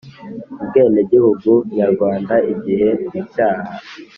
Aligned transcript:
Ubwenegihugu 0.61 1.51
nyarwanda 1.75 2.35
igihe 2.53 2.89
icyaha 3.19 3.71